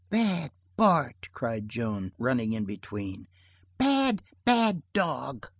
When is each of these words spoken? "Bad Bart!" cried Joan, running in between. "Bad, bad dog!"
"Bad 0.09 0.49
Bart!" 0.77 1.29
cried 1.31 1.69
Joan, 1.69 2.11
running 2.17 2.53
in 2.53 2.65
between. 2.65 3.27
"Bad, 3.77 4.23
bad 4.45 4.81
dog!" 4.93 5.47